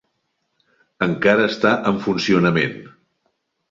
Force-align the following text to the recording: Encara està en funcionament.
Encara 1.09 1.47
està 1.53 1.77
en 1.93 2.03
funcionament. 2.09 2.79